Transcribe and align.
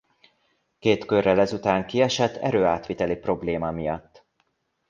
Két 0.79 1.05
körrel 1.05 1.39
ezután 1.39 1.85
kiesett 1.87 2.35
erőátviteli 2.35 3.15
probléma 3.15 3.71
miatt. 3.71 4.25